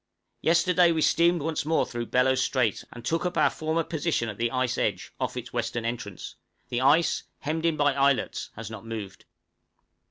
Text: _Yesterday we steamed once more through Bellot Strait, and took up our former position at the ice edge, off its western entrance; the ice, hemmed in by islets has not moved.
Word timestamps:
_Yesterday 0.41 0.91
we 0.91 1.01
steamed 1.03 1.43
once 1.43 1.63
more 1.63 1.85
through 1.85 2.07
Bellot 2.07 2.37
Strait, 2.39 2.83
and 2.91 3.05
took 3.05 3.23
up 3.23 3.37
our 3.37 3.51
former 3.51 3.83
position 3.83 4.29
at 4.29 4.39
the 4.39 4.49
ice 4.49 4.75
edge, 4.79 5.13
off 5.19 5.37
its 5.37 5.53
western 5.53 5.85
entrance; 5.85 6.37
the 6.69 6.81
ice, 6.81 7.21
hemmed 7.41 7.67
in 7.67 7.77
by 7.77 7.93
islets 7.93 8.49
has 8.55 8.71
not 8.71 8.83
moved. 8.83 9.25